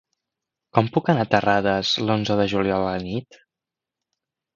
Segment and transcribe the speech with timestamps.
[0.77, 3.39] Com puc anar a Terrades l'onze de juliol a la nit?